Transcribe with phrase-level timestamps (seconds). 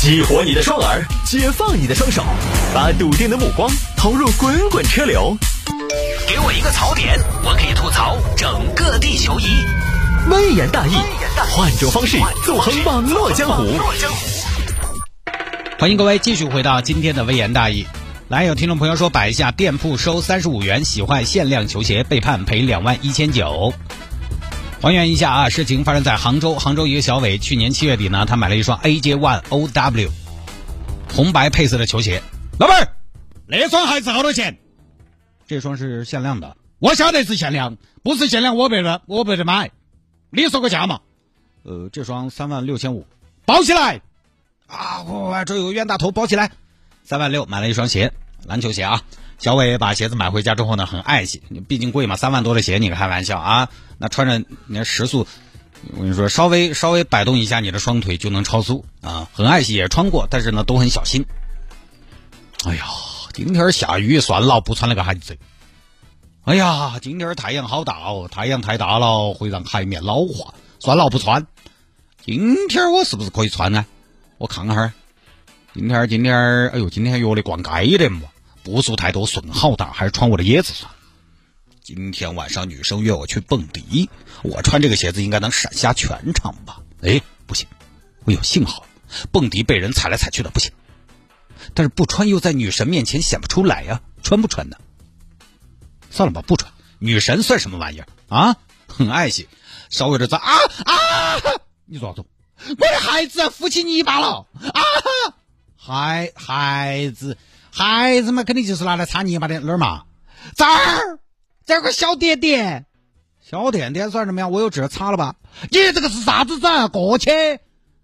[0.00, 2.24] 激活你的双耳，解放你的双手，
[2.72, 5.36] 把笃定的目光投入滚滚车流。
[6.26, 9.44] 给我一个槽点，我可以吐槽整个地球仪。
[10.30, 10.94] 微言大义，
[11.50, 12.16] 换种方式
[12.46, 13.78] 纵横网络江湖。
[15.78, 17.86] 欢迎各位继续回到今天的微言大义。
[18.28, 23.74] 来，有听众朋友说，摆一下店铺收三十五元洗坏限量球鞋，被判赔两万一千九。
[24.82, 26.54] 还原一下啊，事情发生在杭州。
[26.54, 30.10] 杭州一个小伟，去年七月底呢，他买了一双 AJ One OW
[31.12, 32.22] 红白配色的球鞋。
[32.58, 32.88] 老板，
[33.46, 34.56] 那双鞋子好多钱？
[35.46, 39.70] 这双是限量的，我晓得是限量，不是限量我不得我不得买。
[40.30, 41.00] 你说个价嘛？
[41.62, 43.06] 呃，这双三万六千五，
[43.44, 44.00] 包起来。
[44.66, 46.50] 啊，我这有个冤大头，包起来，
[47.04, 48.14] 三万六买了一双鞋，
[48.46, 49.02] 篮球鞋啊。
[49.40, 53.70] 小伟把鞋子买回家之后呢，很爱惜，毕竟贵嘛，三万多的鞋，你开玩笑啊？
[53.96, 55.26] 那穿着那时速，
[55.94, 61.24] 我跟你说，稍微稍微摆动一下你的双腿就能超速啊，很爱惜，也穿过，但是呢都很小心。
[62.66, 62.84] 哎呀，
[63.32, 65.38] 今天下雨，算了，不穿那个鞋子。
[66.44, 71.46] 哎呀，今天太阳好大哦，太阳太大了会让海面老化，算了，不穿。
[72.22, 73.86] 今天我是不是可以穿呢？
[74.36, 74.92] 我看看，
[75.72, 78.24] 今天今天，哎呦，今天约的逛街的嘛。
[78.62, 80.96] 步数太多，损耗大，还是穿我的椰子算了。
[81.82, 84.08] 今天晚上女生约我去蹦迪，
[84.42, 86.80] 我穿这个鞋子应该能闪瞎全场吧？
[87.02, 87.66] 哎，不行，
[88.24, 88.86] 我有信号，
[89.32, 90.72] 蹦迪被人踩来踩去的不行。
[91.74, 94.76] 但是不穿又在女神面前显不出来呀，穿不穿呢？
[96.10, 96.72] 算了吧，不穿。
[96.98, 98.56] 女神算什么玩意儿啊？
[98.86, 99.48] 很爱惜，
[99.88, 100.52] 稍微的脏啊
[100.84, 101.40] 啊！
[101.86, 102.28] 你做啥子？
[102.68, 104.80] 我的孩子扶起泥巴了啊！
[105.76, 107.38] 孩孩子。
[107.72, 110.04] 孩子们肯定就是拿来擦泥巴的哪儿嘛？
[110.56, 111.18] 这儿，
[111.66, 112.86] 这儿个小点点，
[113.40, 114.48] 小点点算什么呀？
[114.48, 115.36] 我有纸擦了吧？
[115.70, 116.66] 你这个是啥子子？
[116.88, 117.30] 过去，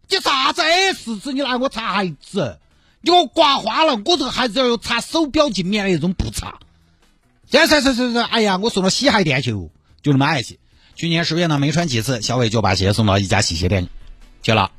[0.08, 1.32] 你啥子 S 纸？
[1.32, 2.58] 你拿我擦孩子？
[3.00, 3.94] 你给我刮花了！
[4.04, 6.58] 我这个孩子要用擦手表镜面的那种布擦。
[7.48, 9.52] 这是是是是，哎呀，我送了洗鞋店去，
[10.02, 10.58] 就那么爱惜。
[10.96, 13.88] 去年十月呢，没穿几次，小伟就把鞋送到一家洗鞋店
[14.42, 14.72] 去了。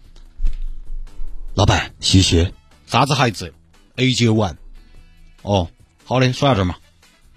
[1.56, 2.54] 老板，洗鞋，
[2.86, 3.54] 啥子鞋子
[3.96, 4.58] ？AJ One。
[5.42, 5.70] 哦，
[6.06, 6.76] 好的，说到这嘛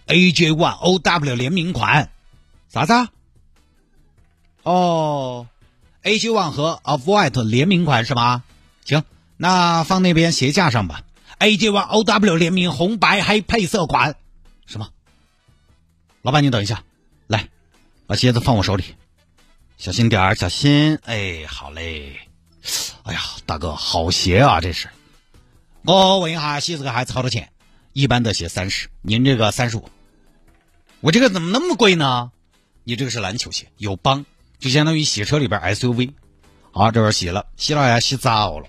[0.06, 2.10] ，AJ One OW 联名款，
[2.68, 2.92] 啥子？
[4.62, 5.46] 哦
[6.02, 8.42] ，AJ One 和 Off White 联名款是吗？
[8.84, 9.04] 行，
[9.36, 11.02] 那放那边鞋架上吧。
[11.38, 14.16] AJ One OW 联名红白黑配色款，
[14.66, 14.88] 什么？
[16.22, 16.82] 老板，你等一下，
[17.26, 17.48] 来，
[18.06, 18.84] 把鞋子放我手里，
[19.78, 20.98] 小心点儿，小心。
[21.04, 22.20] 哎，好嘞。
[23.04, 24.88] 哎呀，大哥，好鞋啊，这是。
[25.82, 27.50] 我问一下，洗这个鞋子好多钱？
[27.92, 29.88] 一般的鞋三十，您这个三十五，
[31.00, 32.30] 我这个怎么那么贵呢？
[32.84, 34.24] 你这个是篮球鞋，有帮，
[34.58, 36.12] 就相当于洗车里边 SUV。
[36.72, 38.66] 好，这边洗了，洗了呀，洗澡了。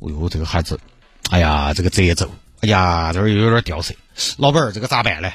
[0.00, 0.78] 哦呦，这个孩子，
[1.30, 2.30] 哎呀，这个褶皱，
[2.60, 3.94] 哎呀，这儿又有点掉色。
[4.36, 5.30] 老板，这个咋办呢？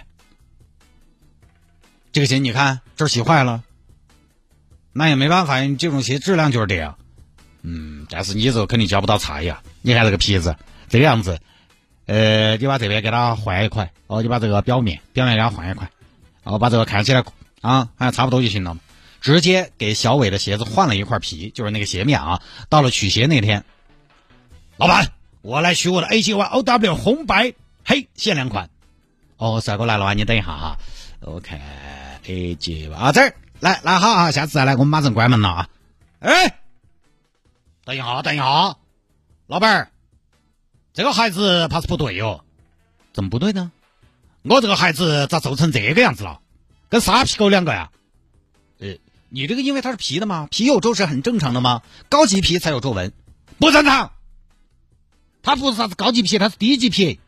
[2.12, 3.64] 这个鞋你看，这儿洗坏了，
[4.92, 6.98] 那也没办法，你这种鞋质量就是这样。
[7.62, 9.64] 嗯，但是你这肯定交不到差呀。
[9.82, 10.56] 你看这个皮子，
[10.90, 11.40] 这个样子。
[12.06, 15.90] 呃，你把这边给他换一块，哦，你把这个表面表面给他换一块，
[16.44, 17.24] 然哦，把这个看起来
[17.62, 18.82] 啊，好像差不多就行了嘛。
[19.22, 22.42] 直接给小伟的鞋子换了一块皮，就是那个鞋面啊。
[22.68, 23.64] 到了取鞋那天，
[24.76, 25.08] 老板，
[25.42, 27.54] 我来取我的 A G Y O W 红白
[27.86, 28.70] 黑限量款。
[29.38, 30.78] 哦，帅哥来了啊，你等一下哈。
[31.22, 31.58] 我看
[32.28, 35.70] A G Y 啊，这儿来来好啊，下次再来，我们马上关门了啊。
[36.20, 36.60] 哎，
[37.86, 38.76] 等一下，等一下，
[39.48, 39.93] 老板儿。
[40.94, 42.44] 这个孩子怕是不对哟，
[43.14, 43.72] 怎么不对呢？
[44.44, 46.40] 我这个孩子咋皱成这个样子了？
[46.88, 47.90] 跟沙皮狗两个呀？
[48.78, 48.98] 呃，
[49.30, 50.48] 你这个因为它是皮的吗？
[50.52, 51.82] 皮有皱是很正常的吗？
[52.10, 53.12] 高级皮才有皱纹，
[53.58, 54.12] 不正常。
[55.42, 57.20] 它不是啥子高级皮，它是低级皮。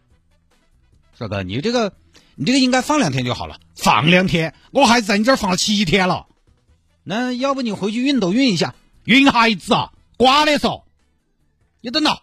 [1.18, 1.94] 帅哥，你这个，
[2.36, 3.60] 你这个应该放两天就好了。
[3.76, 6.28] 放两天，我孩子在你这儿放了七天了。
[7.04, 10.86] 那要不你回去熨斗熨一下，熨孩子啊，刮的时候，
[11.82, 12.22] 你等到。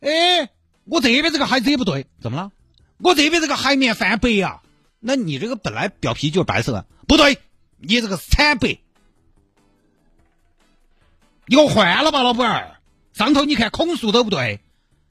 [0.00, 0.50] 哎，
[0.84, 2.52] 我这边这个鞋子也不对，怎么了？
[2.98, 4.60] 我这边这个海绵泛白呀，
[5.00, 7.38] 那你这个本来表皮就是白色的，不对，
[7.76, 8.78] 你这个惨白，
[11.46, 12.80] 你给我换了吧，老板儿。
[13.12, 14.60] 上头你看孔数都不对，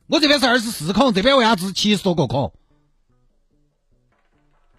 [0.07, 2.53] 我这边是二十四孔，这边为啥子七十多个孔？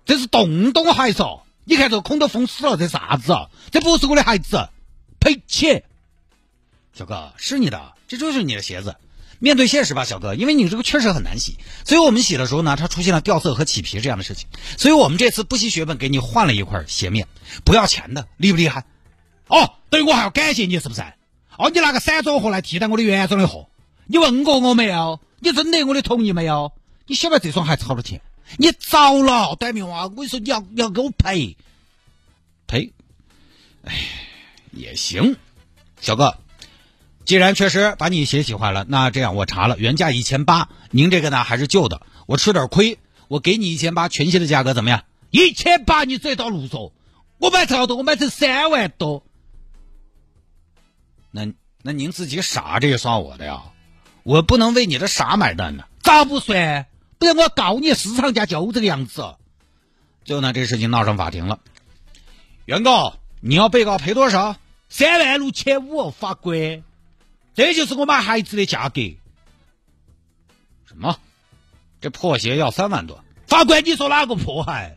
[0.06, 3.34] 这是洞洞鞋嗦，你看这个孔都封死了，这啥子？
[3.70, 4.68] 这不是我的鞋子，
[5.20, 5.84] 赔钱。
[6.94, 8.96] 小哥，是你的，这就是你的鞋子。
[9.38, 17.26] 面对现实吧，小哥，因为你这个确实很难洗，所以我们洗的时候呢，它出现了掉色和起皮这样的事情，所以我们这次不惜血本给你换了一块鞋面，
[17.64, 18.84] 不要钱的，厉不厉害？
[19.46, 21.02] 哦，等于我还要感谢你是不是？
[21.56, 23.68] 哦，你拿个散装货来替代我的原装的货，
[24.06, 25.20] 你问过我没有？
[25.40, 26.72] 你征得我的同意没有？
[27.06, 28.20] 你晓得这双鞋子好多钱？
[28.56, 30.04] 你糟了，短命娃！
[30.04, 31.56] 我跟你说，你要你要给我赔
[32.66, 32.92] 赔。
[33.84, 33.94] 哎，
[34.72, 35.36] 也行，
[36.00, 36.38] 小哥，
[37.28, 42.98] 既然确实把你鞋洗坏了，那这样我查了，原价一千八，您这个呢还是旧的，我吃点亏，
[43.28, 45.04] 我给你一千八，全新的价格怎么样？
[45.28, 46.90] 一千八你这道路说，
[47.36, 49.22] 我买成多，我买成三万多。
[51.30, 51.52] 那
[51.82, 53.62] 那您自己傻，这也算我的呀？
[54.22, 55.84] 我不能为你的傻买单呢？
[56.00, 56.86] 咋不算？
[57.18, 59.34] 不然我告你，市场价就这个样子。
[60.24, 61.58] 最后呢，这事情闹上法庭了。
[62.64, 64.56] 原告，你要被告赔多少？
[64.88, 66.84] 三万六千五，法官。
[67.58, 69.00] 这就是我买鞋子的价格。
[70.86, 71.18] 什么？
[72.00, 73.24] 这破鞋要三万多？
[73.48, 74.96] 法官，你说哪个破鞋？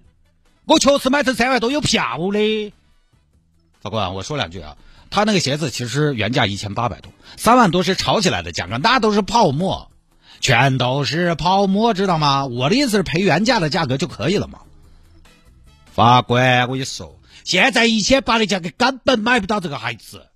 [0.65, 2.71] 我确实买成三万多，有票的。
[3.81, 4.77] 法官，我说两句啊。
[5.09, 9.91] 他那个鞋子其实原价一千八百多，三万多是炒起来的价格，那都是泡沫，
[10.39, 12.45] 全都是泡沫，知道吗？
[12.45, 14.59] 我的意思是赔原价的价格就可以了嘛。
[15.91, 20.27] 法官，我跟你说，现在一千八的价格根本买不到这个鞋子，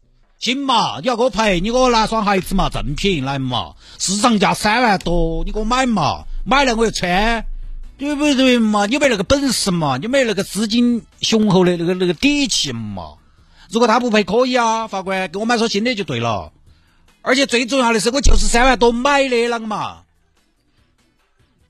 [0.46, 1.00] 行嘛？
[1.00, 7.44] 你要给我赔，你给我拿双鞋子嘛，正品来嘛，市场价三万多，你给我买嘛，买了我就穿，
[7.98, 8.86] 对不对嘛？
[8.86, 9.98] 你没那个本事嘛？
[9.98, 13.16] 你没那个资金雄厚的那个那个底气嘛？
[13.72, 16.52] 如果他不赔可以啊，法官给我买双新的就对了。
[17.24, 20.04] 而且最重要的是，我就是三万多买的，啷个嘛？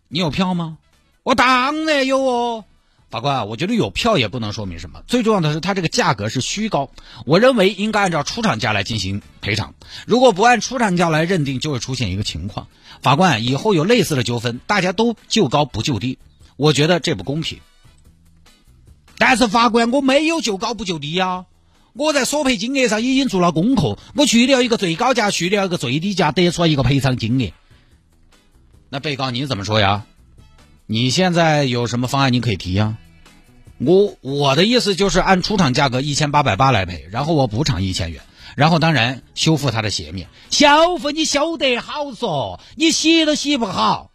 [0.10, 0.77] 你有票吗？
[1.24, 2.66] 我当然有哦。
[3.10, 5.02] 法官啊，我觉得有票也不能说明什么。
[5.07, 6.90] 最重要的是，它这个价格是虚高。
[7.25, 9.74] 我认为应该按照出厂价来进行赔偿。
[10.06, 12.68] 如果不按出厂价来认定，就会出现一个情况：
[13.02, 16.18] 法官以后有类似的纠纷，大家都就高不就低。
[16.57, 17.60] 我觉得这不公平。
[19.18, 21.46] 但是法官，我没有就高不就低呀。
[21.94, 27.54] 我在索赔金额上已经做了功课，我去掉一个最高价，去掉一个最低价，得出来一个赔偿金额。
[28.90, 30.06] 那被告你怎么说呀？
[30.88, 32.98] 你现在有什么方案你可以提呀？
[33.78, 38.22] 我我的意思就是按出厂价格一千八百八来赔，然后我补偿一千元，
[38.56, 40.30] 然后当然修复它的鞋面。
[40.50, 44.12] 修复你修得好说，你洗都洗不好，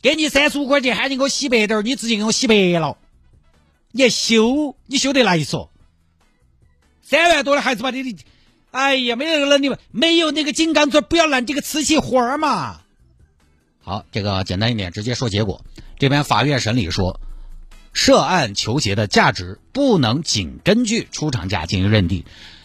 [0.00, 2.98] 给你三十五块钱喊你给我洗白点儿，你直接给我洗白了。
[3.90, 5.70] 你修你修得来说。
[7.02, 8.24] 三万多的孩子吧，你的，
[8.70, 12.81] 哎呀，没有那个能力，没有那个金刚钻，不要揽这个瓷器活儿嘛。
[13.82, 15.64] 好，这个简单一点，直接说结果。
[15.98, 17.20] 这边法院审理说，
[17.92, 22.24] 涉案球鞋的价值不能仅根据出厂价进行认定，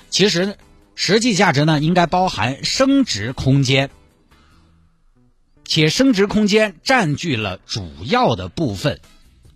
[0.10, 0.58] 其实
[0.96, 3.90] 实际价值呢应该包含升值空间，
[5.66, 9.02] 且升值空间占据了主要的部分，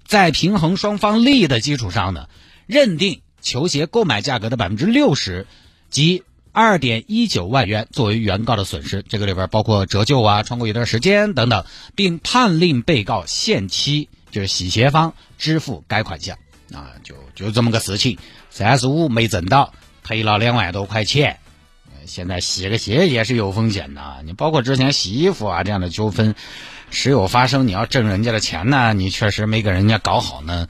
[0.06, 2.28] 在平衡双方利益的基础上呢，
[2.68, 3.22] 认定。
[3.44, 5.48] 球鞋购买价格的百分之六十，
[5.90, 6.22] 即
[6.54, 11.66] 二点一九万元作为原告的损失，这个里边包括折旧啊、穿过一段时间等等，
[11.96, 16.38] 并判令被告限期，就是洗鞋方支付该款项
[16.74, 18.18] 啊，就就这么个事情。
[18.50, 21.38] 三十五没挣到，赔了两万多块钱。
[22.06, 26.36] 现在洗个鞋也是有风险的，你包括之前洗衣服啊这样的纠纷
[26.90, 30.68] 时有发生，你要挣人家的钱呢，你确实没给人家搞好呢。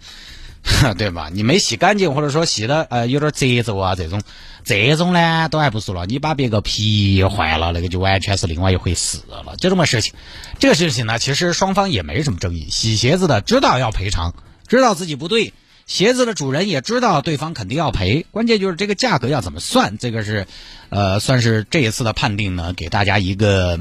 [0.98, 1.30] 对吧？
[1.34, 4.22] 你没洗干净，或者说洗的呃有点褶皱啊，这种
[4.64, 6.06] 这种呢都还不说了。
[6.06, 9.56] 你把别个皮坏了，那个就完全是另外一回事了。
[9.58, 10.14] 就这么事情，
[10.60, 12.68] 这个事情呢，其实双方也没什么争议。
[12.70, 14.36] 洗鞋子的知道要赔偿，
[14.68, 15.52] 知道自己不对；
[15.88, 18.26] 鞋子的主人也知道对方肯定要赔。
[18.30, 20.46] 关键就是这个价格要怎么算，这个是
[20.90, 23.80] 呃算是这一次的判定呢，给大家一个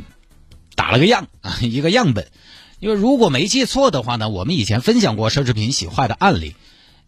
[0.77, 2.29] 打了个样啊， 一个样本。
[2.79, 6.57] 因为如果没记错的话呢，我们以前分享过奢侈品洗坏的案例。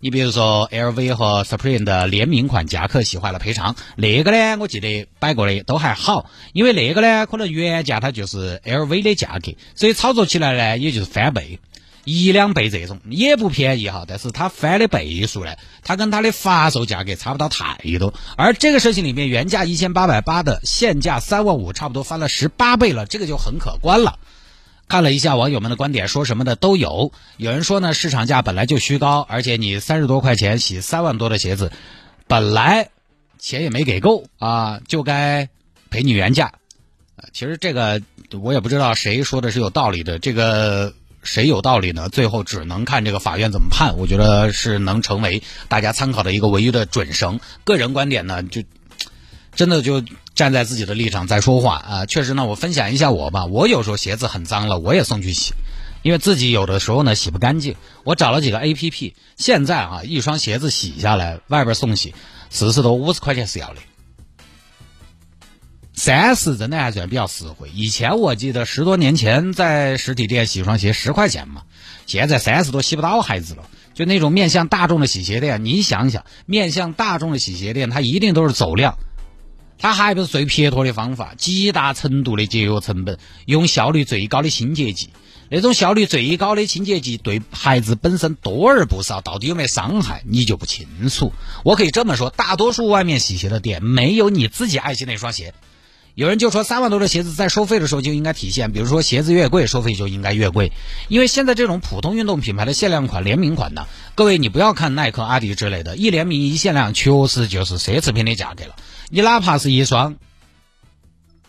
[0.04, 11.60] 你比如说，LV 和 Supreme 的联名款夹克洗坏了赔偿，那个呢，我记得摆过的都还好，因为那个呢，可能原价它就是 LV 的价格，所以操作起来呢，也就是翻倍，
[12.02, 14.04] 一两倍这种也不便宜哈。
[14.08, 15.52] 但是它翻的倍数呢，
[15.84, 18.12] 它跟它的发售价格差不到太多。
[18.36, 24.18] 而这个事情里面，原价一千八百八的，现价三万五，差不多翻了十八倍了，这个就很可观了。
[24.88, 27.12] 看了一下网友们的观点，说什么的都有。
[27.36, 31.72] 有人说呢，市场价本来就虚高，而且你三十多块钱洗三万多的鞋子，
[32.26, 32.90] 本来
[33.38, 35.48] 钱也没给够啊，就该
[35.90, 36.52] 赔你原价。
[37.32, 38.02] 其实这个
[38.42, 42.08] 我也不知道谁说的是有道理的，这个谁有道理呢？
[42.08, 43.96] 最后只能看这个法院怎么判。
[43.96, 47.40] 我觉得是能成为大家参考的一个唯一的准绳。
[47.64, 48.62] 个人观点呢，就
[49.54, 50.02] 真的就。
[50.34, 53.44] 站在自己的立场在说话啊，确实呢，我分享一下我吧。
[53.44, 55.52] 我有时候鞋子很脏了，我也送去洗，
[56.00, 57.76] 因为自己有的时候呢洗不干净。
[58.02, 62.14] 我找了几个 A P P，现在啊，一双鞋子洗下来，外边送洗，
[62.48, 63.76] 四十多五十块钱是要的。
[65.92, 67.70] 三十真的还算比较实惠。
[67.74, 71.62] 以前我记得十多年前在实体店洗一双鞋十块钱嘛，
[72.06, 73.64] 现在三十多洗不到孩子了。
[73.92, 78.96] 就那种面向大众的洗鞋店，你想想，面向大众的洗鞋店，它一定都是走量，
[79.82, 85.10] 它还不是最撇脱的方法，极大程度的节约成本，用效率最高的清洁剂。
[85.48, 91.32] 那种效率最高的清洁剂对孩子本身多而不少，到底有没有伤害，你就不清楚。
[91.64, 95.52] 我可以这么说，大多数外面洗鞋的店没有你自己爱惜那双鞋。
[96.14, 100.70] 有人就说三万多的鞋子在收费的时候就应该体现，比如说鞋子越贵，收费就应该越贵。
[101.08, 108.76] 因为现在这种普通运动品牌的限量款、联名款呢，各位你不要看耐克、阿迪之类的，一联名一限量，确实就是奢侈品的价格了。
[109.08, 110.16] 你哪怕是一双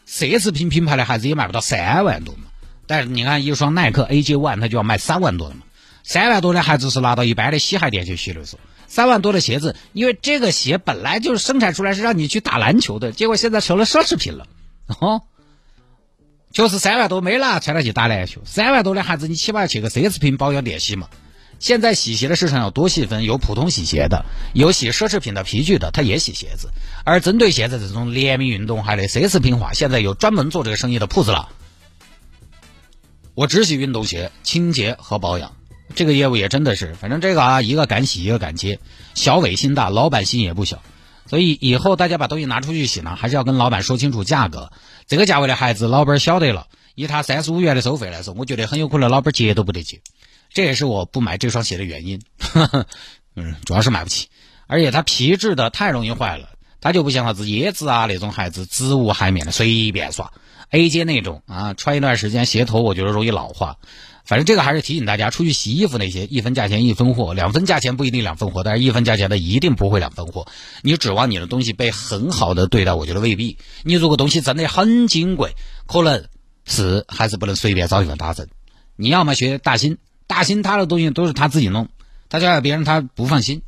[0.08, 2.43] 奢侈品品牌的鞋子，也卖不到三万多嘛。
[2.88, 5.62] 但是你看一双耐克 AJ One，它就要卖三万多的嘛。
[6.03, 8.60] 三万多的鞋子是拿到一般的洗鞋店去洗的时候，
[8.93, 14.45] 三万多的鞋子，因为这个鞋本来就是生产出来是让你去打篮球的，结果现在成了奢侈品了。
[15.00, 15.23] 哦，
[16.51, 21.07] 就是三万多没拿穿了去打篮球，三万多的鞋子你起码要去个奢侈品保养店洗嘛。
[21.57, 26.69] 现在洗鞋的市场有多细分，有普通洗鞋的，有洗奢侈品的皮具的，他也洗鞋子。
[27.03, 31.50] 而针对现在这种联名运动还得奢侈品化，现在有专门做这个生意的铺子了。
[33.33, 35.55] 我只洗运动鞋，清洁和保养，
[35.95, 38.79] 这个业务也真的是，反正这个啊，一个敢洗，一个敢接，
[39.13, 40.81] 小伟心大，老板心也不小，
[41.27, 44.71] 所以以后大家把东西拿出去洗呢，还是要跟老板说清楚价格，
[45.07, 50.01] 这个价位的孩子，老板晓得了，以他三十五元的收费来说，我觉得很有可能老板接都不得接，
[50.49, 52.21] 这也是我不买这双鞋的原因，
[53.35, 54.29] 嗯，主要是买不起，
[54.67, 56.49] 而且它皮质的太容易坏了，
[56.81, 60.31] 它就不像啥子椰子啊那种鞋子，植物海绵的随便刷。
[60.71, 63.77] AJ 那种啊，穿一段时间鞋头我觉得容易老化。
[64.25, 70.47] 反正这个还是提醒大家，出去洗衣服那些一分价钱一分货，两分价钱不一定两分货，但是一分价钱的一定不会两分货。
[70.81, 73.57] 你指望你的东西被很好的对待，我觉得未必。
[73.83, 75.55] 你如果东西真的很金贵，
[75.87, 76.25] 可能
[76.65, 78.47] 是还是不能随便找一份打针。
[78.95, 81.89] 你要么学大新，大新他的东西都是他自己弄，
[82.29, 83.61] 他交给别人他不放心。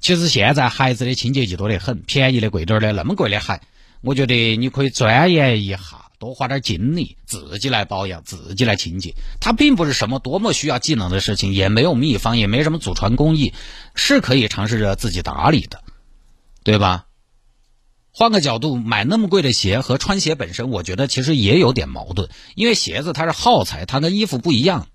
[0.00, 3.60] 其实现在孩子的清洁剂多得很，便宜的贵点的那么贵的还。
[4.02, 5.78] 我觉得你可以钻研一下，
[6.22, 9.16] 多花点精力，自己来保养，自己来清洁。
[9.40, 13.52] 它并不是什么多么需要技能的事情，也没有秘方，也没什么祖传工艺，
[13.96, 15.82] 是可以尝试着自己打理的，
[16.62, 17.06] 对吧？
[18.12, 24.86] 换个角度，买那么贵的鞋和穿鞋本身，我觉得其实也有点矛盾，因为鞋子它是耗材，它跟衣服不一样。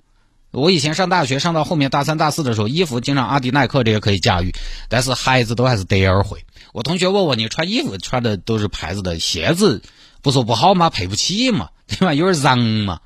[0.51, 4.55] 我以前上大学，上到后面大三、大四的时候，衣服经常阿迪、耐克这些可以驾驭，
[4.87, 6.45] 但是孩子都还是得而会。
[6.71, 9.81] 我同学问我，你穿衣服穿的都是牌子的鞋子，
[10.21, 10.89] 不说不好吗？
[10.89, 12.13] 赔不起嘛， 对吧？
[12.13, 12.99] 有点脏嘛。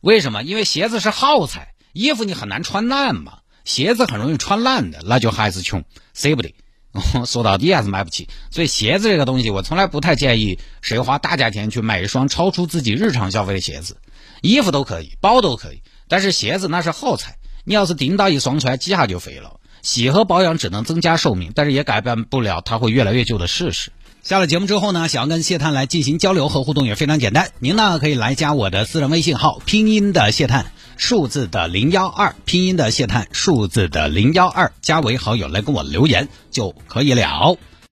[0.00, 0.42] 为什么？
[0.42, 6.54] 因为鞋子是耗材，衣服你很难穿烂嘛，鞋子很容易穿烂的，那就还是穷，舍不得。
[7.26, 8.28] 说到底还是买不起。
[8.50, 13.98] 所以鞋子这个东西，我从来不太建议谁花大价钱去买一双超出自己日常消费的鞋子。
[14.40, 15.82] 衣服都可以，包都可以。
[16.08, 19.60] 但是鞋子那是耗材，你要是叮到一双出来，几下就废了。
[19.82, 23.92] 洗和保养只能增加寿命，但是也改变不了它会越来越旧的事实。
[24.22, 30.66] 下了节目之后呢，想要跟谢探来进行交流和互动也非常简单，您呢可以来加我的私人微信号，拼音的谢探，
[30.98, 37.56] 数字的零幺二，拼音的谢探，数字的零幺二，加为好友来跟我留言就可以了。